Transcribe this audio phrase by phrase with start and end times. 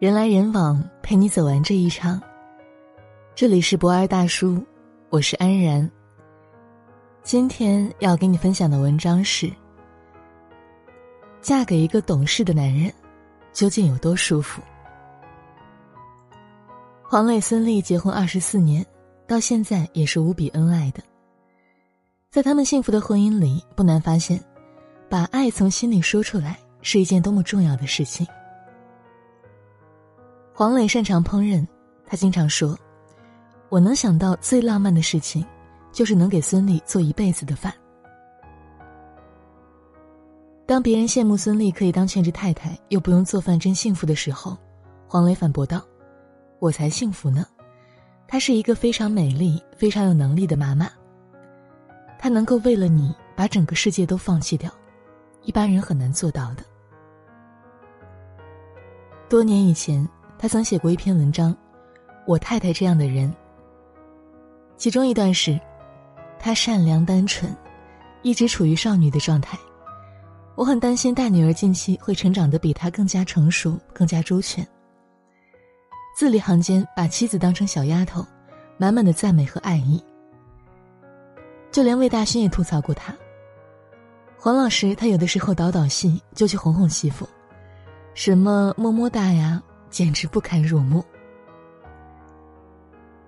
[0.00, 2.22] 人来人往，陪你走完这一场。
[3.34, 4.64] 这里是博二大叔，
[5.08, 5.90] 我是安然。
[7.24, 9.50] 今天要给你分享的文章是：
[11.40, 12.92] 嫁给一个懂事的男人，
[13.52, 14.62] 究竟有多舒服？
[17.02, 18.86] 黄磊、孙俪结婚二十四年，
[19.26, 21.02] 到现在也是无比恩爱的。
[22.30, 24.40] 在他们幸福的婚姻里，不难发现，
[25.08, 28.24] 把爱从心里说出来是一件多么重要的事情。
[30.58, 31.64] 黄磊擅长烹饪，
[32.04, 32.76] 他经常说
[33.70, 35.46] ：“我能想到最浪漫的事情，
[35.92, 37.72] 就是能给孙俪做一辈子的饭。”
[40.66, 44.58] 当别人羡慕孙俪可以当全职太太，又不用做饭真幸福的时候，
[45.06, 45.80] 黄磊反驳道
[46.58, 47.46] ：“我才幸福呢！
[48.26, 50.90] 她是一个非常美丽、非常有能力的妈妈。
[52.18, 54.68] 她能够为了你把整个世界都放弃掉，
[55.44, 56.64] 一般人很难做到的。”
[59.30, 60.04] 多年以前。
[60.38, 61.52] 他曾写过一篇文章，
[62.24, 63.28] 《我太太这样的人》。
[64.76, 65.58] 其中一段是：
[66.38, 67.52] 她善良单纯，
[68.22, 69.58] 一直处于少女的状态。
[70.54, 74.64] 我很担心大女儿近期会成长的比她更加成熟、更加周全。
[76.16, 78.24] 字里行间把妻子当成小丫头，
[78.76, 80.02] 满满的赞美和爱意。
[81.72, 83.12] 就连魏大勋也吐槽过他。
[84.36, 87.28] 黄老师他有的时候导导戏就去哄哄媳妇，
[88.14, 89.60] 什么么么哒呀。
[89.90, 91.04] 简直不堪入目。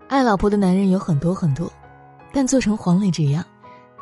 [0.09, 1.73] 爱老婆的男人有很多很多，
[2.33, 3.45] 但做成黄磊这样，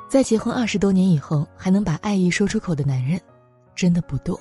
[0.09, 3.21] 在结婚二十多年以后还能把爱意说出口的男人，
[3.75, 4.39] 真的不多。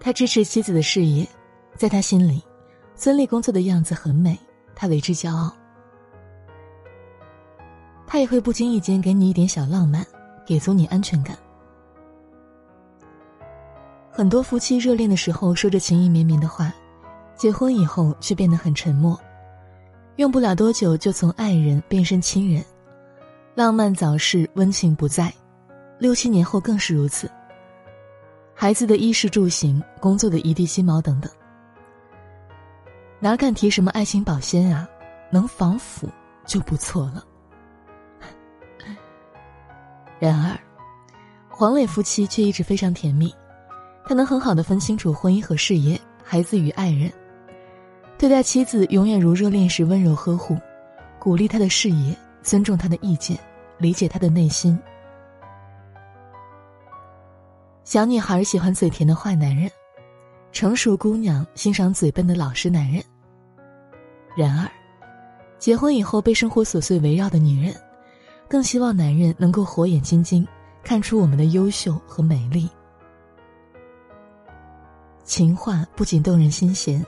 [0.00, 1.26] 他支持妻子的事业，
[1.76, 2.42] 在他心里，
[2.94, 4.38] 孙俪工作的样子很美，
[4.74, 5.54] 他为之骄傲。
[8.06, 10.06] 他也会不经意间给你一点小浪漫，
[10.46, 11.36] 给足你安全感。
[14.16, 16.72] 很多夫妻热恋的时候说着情意绵绵的话，
[17.34, 19.20] 结婚以后却变得很沉默，
[20.16, 22.64] 用不了多久就从爱人变身亲人，
[23.56, 25.34] 浪漫早逝，温情不在，
[25.98, 27.28] 六七年后更是如此。
[28.54, 31.28] 孩子的衣食住行，工作的一地鸡毛等等，
[33.18, 34.88] 哪敢提什么爱情保鲜啊？
[35.28, 36.08] 能防腐
[36.46, 37.24] 就不错了。
[40.20, 40.56] 然而，
[41.50, 43.34] 黄磊夫妻却一直非常甜蜜。
[44.06, 47.10] 他能很好的分清楚婚姻和事业、孩子与爱人，
[48.18, 50.56] 对待妻子永远如热恋时温柔呵护，
[51.18, 53.38] 鼓励他的事业，尊重他的意见，
[53.78, 54.78] 理解他的内心。
[57.82, 59.70] 小女孩喜欢嘴甜的坏男人，
[60.52, 63.02] 成熟姑娘欣赏嘴笨的老实男人。
[64.36, 64.68] 然而，
[65.58, 67.74] 结婚以后被生活琐碎围绕的女人，
[68.48, 70.46] 更希望男人能够火眼金睛，
[70.82, 72.68] 看出我们的优秀和美丽。
[75.24, 77.04] 情话不仅动人心弦，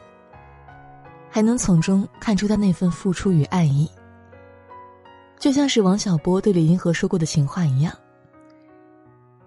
[1.31, 3.89] 还能从中看出他那份付出与爱意。
[5.39, 7.93] 就像是王小波对李银河说过的情话一样：“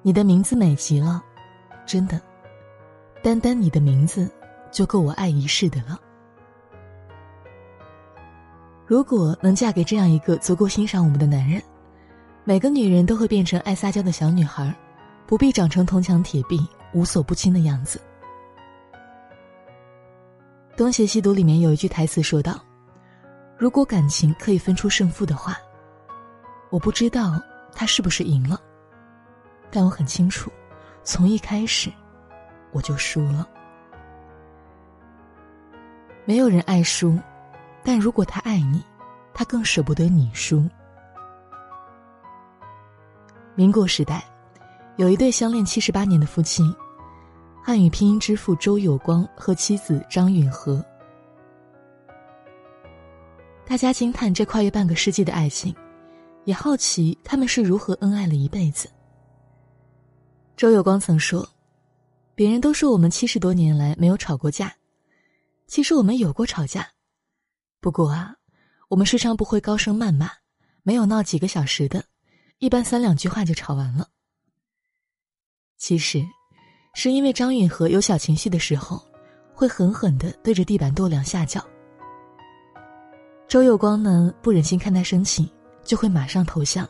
[0.03, 1.23] 你的名字美极了，
[1.83, 2.21] 真的，
[3.23, 4.29] 单单你的名字
[4.71, 5.99] 就够我爱一世的了。”
[8.85, 11.59] 如果能嫁给这样一个足够欣赏我们的男人，
[12.43, 14.71] 每个女人都会变成爱撒娇的小女孩，
[15.25, 16.59] 不必长成铜墙铁壁、
[16.93, 17.99] 无所不侵的样子。
[20.79, 22.57] 《东邪西毒》里面有一句台词说道
[23.59, 25.57] ：“如果感情可以分出胜负的话，
[26.69, 27.37] 我不知道
[27.73, 28.57] 他是不是赢了，
[29.69, 30.49] 但我很清楚，
[31.03, 31.91] 从一开始
[32.71, 33.45] 我就输了。
[36.23, 37.19] 没有人爱输，
[37.83, 38.81] 但如果他爱你，
[39.33, 40.65] 他更舍不得你输。”
[43.53, 44.23] 民国时代，
[44.95, 46.73] 有一对相恋七十八年的夫妻。
[47.61, 50.83] 汉语拼音之父周有光和妻子张允和，
[53.65, 55.75] 大家惊叹这跨越半个世纪的爱情，
[56.45, 58.89] 也好奇他们是如何恩爱了一辈子。
[60.57, 61.47] 周有光曾说
[62.33, 64.73] ：“别人都说我们七十多年来没有吵过架，
[65.67, 66.89] 其实我们有过吵架，
[67.79, 68.35] 不过啊，
[68.87, 70.31] 我们时常不会高声谩骂，
[70.81, 72.05] 没有闹几个小时的，
[72.57, 74.07] 一般三两句话就吵完了。
[75.77, 76.25] 其实。”
[76.93, 79.01] 是因为张允和有小情绪的时候，
[79.53, 81.63] 会狠狠的对着地板跺两下脚。
[83.47, 85.51] 周有光呢，不忍心看他生气，
[85.83, 86.87] 就会马上投降。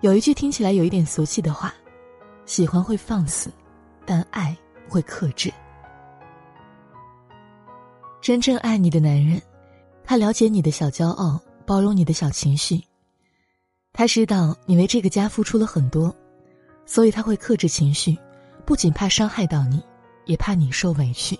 [0.00, 1.72] 有一句听起来有一点俗气的话
[2.44, 3.50] ：“喜欢会放肆，
[4.04, 4.56] 但爱
[4.88, 5.52] 会克制。”
[8.20, 9.40] 真正爱你的男人，
[10.02, 12.82] 他了解你的小骄傲，包容你的小情绪。
[13.92, 16.14] 他知道你为这个家付出了很多。
[16.86, 18.16] 所以他会克制情绪，
[18.64, 19.82] 不仅怕伤害到你，
[20.26, 21.38] 也怕你受委屈。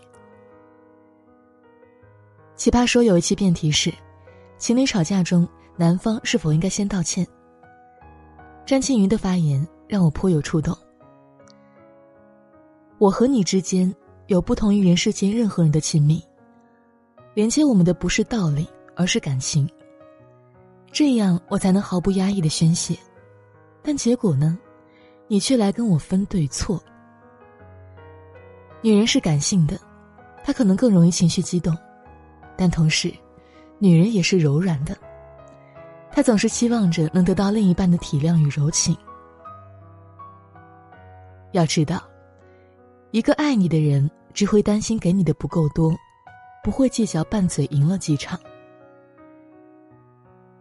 [2.57, 3.93] 奇葩说有一期辩题是：
[4.59, 5.47] 情侣吵架中，
[5.77, 7.27] 男方是否应该先道歉？
[8.65, 10.77] 詹青云的发言让我颇有触动。
[12.99, 13.93] 我和你之间
[14.29, 16.23] 有不同于人世间任何人的亲密，
[17.35, 19.69] 连接我们的不是道理，而是感情。
[20.93, 22.97] 这样我才能毫不压抑的宣泄，
[23.83, 24.57] 但结果呢？
[25.27, 26.83] 你却来跟我分对错。
[28.83, 29.79] 女人是感性的，
[30.45, 31.77] 她可能更容易情绪激动，
[32.57, 33.13] 但同时，
[33.79, 34.97] 女人也是柔软的。
[36.11, 38.97] 她总是期望着能得到另一半的体谅与柔情。
[41.53, 42.03] 要知道，
[43.11, 45.95] 一个爱你的人只会担心给你的不够多，
[46.63, 48.39] 不会计较拌嘴赢了几场。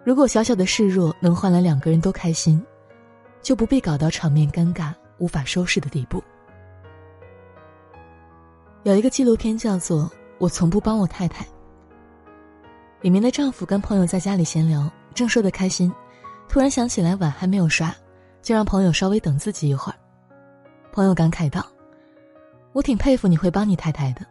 [0.06, 2.64] 如果小小的示弱能换来两个人都开心。
[3.44, 6.24] 就不必搞到场面尴尬、无法收拾的地步。
[8.84, 10.04] 有一个纪录片叫做
[10.40, 11.46] 《我从不帮我太太》，
[13.02, 15.94] 里面的丈夫跟朋友在家里闲聊，正说得开心，
[16.48, 17.94] 突然想起来碗还没有刷，
[18.42, 19.96] 就让朋友稍微等自己一会儿。
[20.92, 21.66] 朋友感慨道
[22.72, 24.26] ：“我挺佩服你会帮你太太的，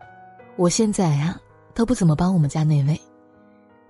[0.57, 1.39] 我现在呀
[1.75, 2.99] 都不怎么帮我们家那位，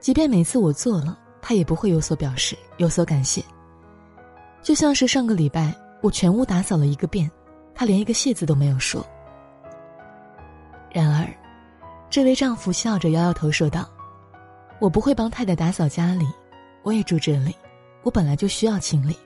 [0.00, 3.40] 即便每次我做了，他也不会有所表示、有所感谢。”
[4.62, 7.30] 就像是上个礼拜我全屋打扫了一个遍，
[7.74, 9.04] 他连一个谢字都没有说。
[10.92, 11.26] 然而，
[12.08, 13.88] 这位丈夫笑着摇摇头说道
[14.78, 16.26] ：“我不会帮太太打扫家里，
[16.82, 17.56] 我也住这里，
[18.02, 19.16] 我本来就需要清理。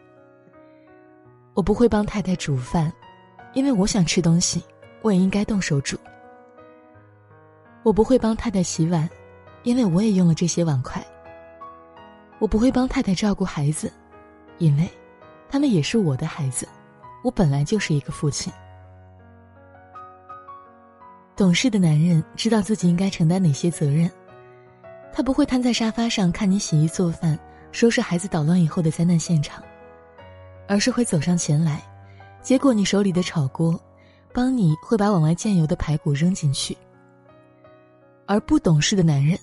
[1.54, 2.92] 我不会帮太太煮饭，
[3.52, 4.64] 因为我想吃东西，
[5.02, 5.98] 我也应该动手煮。
[7.82, 9.08] 我不会帮太太洗碗，
[9.64, 11.04] 因为我也用了这些碗筷。
[12.38, 13.92] 我不会帮太太照顾孩子，
[14.58, 14.88] 因为。”
[15.48, 16.68] 他们也是我的孩子，
[17.22, 18.52] 我本来就是一个父亲。
[21.36, 24.10] 懂事的男人知道自己应该承担哪些责任，
[25.12, 27.38] 他不会瘫在沙发上看你洗衣做饭、
[27.72, 29.62] 收拾孩子捣乱以后的灾难现场，
[30.66, 31.82] 而是会走上前来，
[32.40, 33.78] 接过你手里的炒锅，
[34.32, 36.76] 帮你会把往外溅油的排骨扔进去。
[38.24, 39.38] 而不懂事的男人，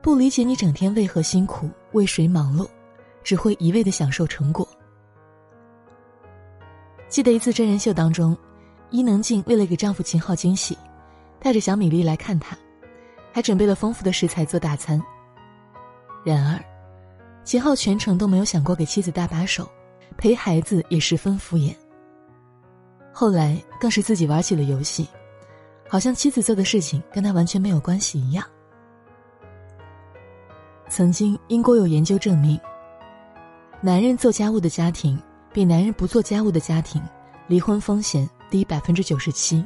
[0.00, 2.68] 不理解你整天为何辛苦、为谁忙碌，
[3.24, 4.66] 只会一味的享受成果。
[7.08, 8.36] 记得一次真人秀当中，
[8.90, 10.76] 伊能静为了给丈夫秦昊惊喜，
[11.40, 12.56] 带着小米粒来看他，
[13.32, 15.00] 还准备了丰富的食材做大餐。
[16.24, 16.58] 然而，
[17.44, 19.68] 秦昊全程都没有想过给妻子搭把手，
[20.16, 21.74] 陪孩子也十分敷衍。
[23.12, 25.08] 后来更是自己玩起了游戏，
[25.88, 28.44] 好像妻子做的事情跟他完全没有关系一样。
[30.88, 32.60] 曾经英国有研究证明，
[33.80, 35.16] 男人做家务的家庭。
[35.56, 37.02] 比男人不做家务的家庭，
[37.46, 39.64] 离婚风险低百分之九十七。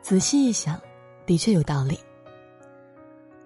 [0.00, 0.76] 仔细一想，
[1.24, 1.96] 的确有道理。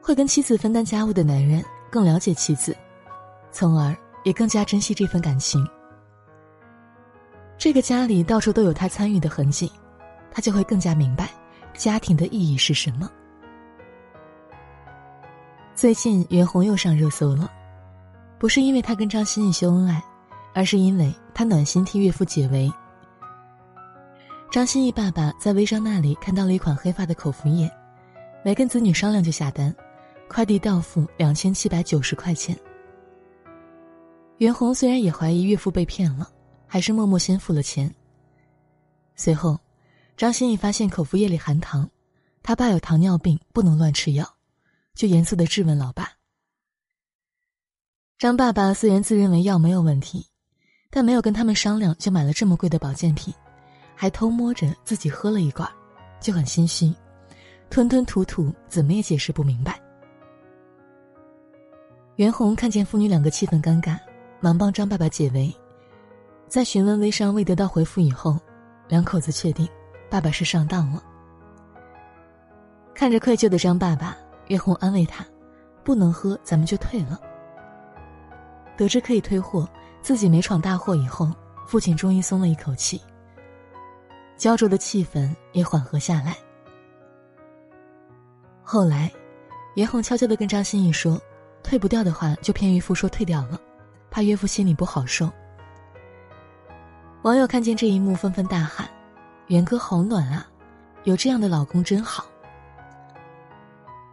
[0.00, 2.75] 会跟妻子分担家务的男人更了解妻子，
[3.50, 3.94] 从而
[4.25, 5.62] 也更加珍惜这份感情。
[7.59, 9.70] 这个家里到处都有他参与的痕迹，
[10.31, 11.29] 他就会更加明白
[11.75, 13.11] 家庭的意义是什么。
[15.75, 17.52] 最近袁弘又上热搜了，
[18.38, 20.02] 不是因为他跟张歆艺秀恩爱。
[20.56, 22.73] 而是因为他暖心替岳父解围。
[24.50, 27.71] 张歆艺爸爸在微商那里看到了一款黑发的口服液，
[28.42, 29.75] 没跟子女商量就下单，
[30.31, 32.59] 快递到付两千七百九十块钱。
[34.38, 36.26] 袁弘虽然也怀疑岳父被骗了，
[36.66, 37.95] 还是默默先付了钱。
[39.14, 39.61] 随后，
[40.16, 41.87] 张歆艺发现口服液里含糖，
[42.42, 44.26] 他爸有糖尿病，不能乱吃药，
[44.95, 46.12] 就严肃的质问老爸。
[48.16, 50.26] 张爸爸虽然自认为药没有问题。
[50.90, 53.33] 但没有跟他们商量就买了这么贵的保健品，
[53.95, 55.69] 还偷摸着自己喝了一罐，
[56.21, 56.93] 就很心虚，
[57.69, 59.81] 吞吞吐吐，怎么也解释不明白。
[62.16, 63.99] 袁弘看见父女两个气氛尴尬，
[64.40, 65.55] 忙帮张爸爸解围。
[66.49, 68.38] 在询问微商未得到回复以后，
[68.88, 69.69] 两口子确定
[70.09, 71.02] 爸爸是上当了。
[72.95, 74.16] 看着愧疚的张爸爸，
[74.47, 75.26] 袁弘安慰他
[75.85, 77.21] ：“不能喝，咱们就退了。”
[78.78, 79.69] 得知可以退货。
[80.07, 81.29] 自己没闯大祸以后，
[81.67, 83.03] 父亲终于松了一口气。
[84.37, 86.37] 焦灼的气氛也缓和下来。
[88.63, 89.11] 后来，
[89.75, 91.21] 袁弘悄悄的跟张歆艺说
[91.61, 93.61] ：“退不掉的话，就骗岳父说退掉了，
[94.09, 95.29] 怕岳父心里不好受。”
[97.23, 98.89] 网友看见这一幕，纷纷大喊
[99.51, 100.47] ：“袁哥好暖啊，
[101.03, 102.25] 有这样的老公真好。”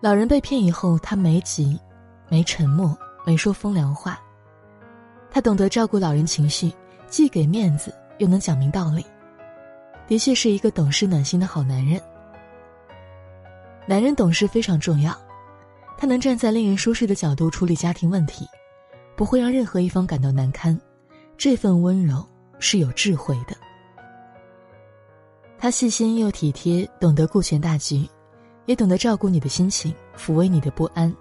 [0.01, 1.79] 老人被骗以后，他没急，
[2.29, 2.97] 没沉默，
[3.27, 4.19] 没说风凉话。
[5.33, 6.71] 他懂得照顾老人情绪，
[7.07, 9.03] 既给面子，又能讲明道理，
[10.07, 11.99] 的确是一个懂事暖心的好男人。
[13.87, 15.11] 男人懂事非常重要，
[15.97, 18.47] 他能站在令人舒适的角度处理家庭问题，
[19.15, 20.79] 不会让任何一方感到难堪。
[21.35, 22.23] 这份温柔
[22.59, 23.57] 是有智慧的。
[25.57, 28.07] 他细心又体贴，懂得顾全大局，
[28.67, 31.11] 也懂得照顾你的心情，抚慰你的不安。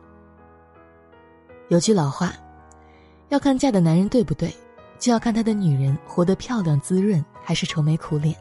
[1.69, 2.31] 有句老话，
[3.33, 4.55] 要看嫁的男人对不对，
[4.99, 8.37] 就要看他的女人活得漂亮滋润，还是愁眉苦脸。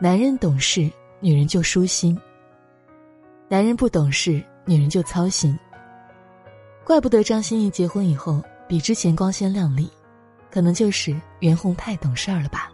[0.00, 0.90] 男人懂事。
[1.20, 2.20] 女人就舒心，
[3.48, 5.58] 男人不懂事，女人就操心。
[6.84, 9.90] 怪不得张歆艺结婚以后比之前光鲜亮丽，
[10.50, 12.70] 可能就是袁弘太懂事儿了吧。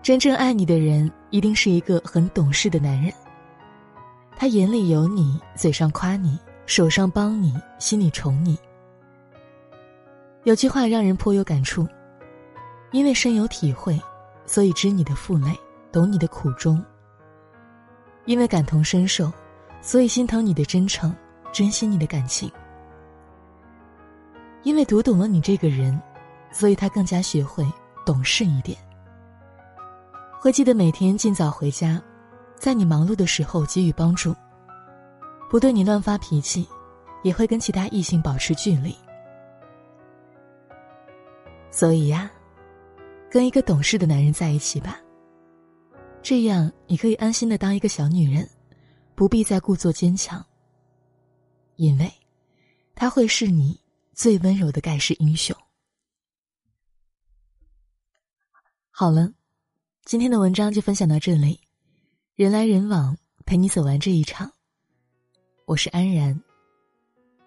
[0.00, 3.12] 真正爱你的人，一定是一个很懂事的男人。
[4.38, 8.58] 他眼里有你，嘴上夸你，手上帮你，心里宠你。
[10.44, 11.86] 有句话让人颇有感触，
[12.92, 14.00] 因为深有体会，
[14.46, 15.58] 所以知你的负累。
[15.92, 16.84] 懂你的苦衷，
[18.24, 19.32] 因为感同身受，
[19.80, 21.14] 所以心疼你的真诚，
[21.52, 22.50] 珍惜你的感情。
[24.64, 25.96] 因为读懂了你这个人，
[26.50, 27.64] 所以他更加学会
[28.04, 28.76] 懂事一点。
[30.40, 32.02] 会记得每天尽早回家，
[32.56, 34.34] 在你忙碌的时候给予帮助，
[35.50, 36.66] 不对你乱发脾气，
[37.22, 38.94] 也会跟其他异性保持距离。
[41.70, 42.30] 所以呀，
[43.30, 45.00] 跟一个懂事的男人在一起吧。
[46.22, 48.48] 这样，你可以安心的当一个小女人，
[49.14, 50.44] 不必再故作坚强。
[51.76, 52.10] 因为，
[52.94, 53.80] 他会是你
[54.12, 55.54] 最温柔的盖世英雄。
[58.90, 59.32] 好了，
[60.04, 61.60] 今天的文章就分享到这里，
[62.36, 64.52] 人来人往，陪你走完这一场。
[65.66, 66.38] 我是安然，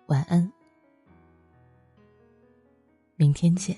[0.07, 0.51] 晚安，
[3.15, 3.77] 明天见。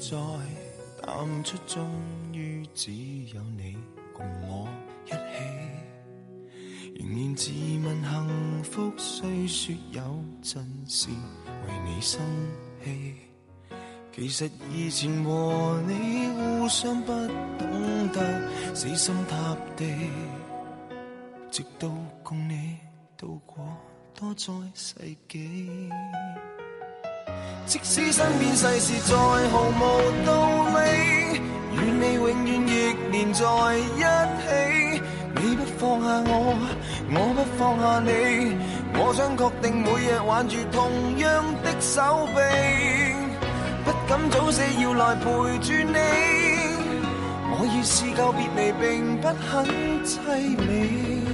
[0.00, 0.18] 在
[1.00, 1.88] 淡出，终
[2.32, 2.92] 于只
[3.32, 3.78] 有你
[4.12, 4.68] 共我
[5.06, 5.16] 一起。
[6.96, 7.50] 仍然自
[7.84, 10.02] 问幸福，虽说有
[10.42, 12.20] 阵时为你生
[12.82, 13.14] 气。
[14.12, 17.12] 其实以前和你互相不
[17.58, 19.84] 懂得死心塌地，
[21.50, 21.88] 直到
[22.22, 22.76] 共你
[23.16, 23.64] 度过
[24.14, 24.94] 多灾世
[25.28, 25.90] 纪。
[27.66, 29.80] 即使身边世事再毫无
[30.24, 31.40] 道理，
[31.72, 33.42] 与你永远亦连在
[33.76, 34.00] 一
[34.40, 35.02] 起。
[35.36, 36.32] 你不放下我，
[37.10, 37.43] 我不
[37.84, 38.56] 下你。
[38.96, 42.40] 我想确定每日挽住同样的手臂，
[43.84, 45.24] 不敢早死要来陪
[45.58, 45.98] 住你。
[47.56, 49.66] 我已试够别离，并不很
[50.02, 50.16] 凄
[50.66, 51.33] 美。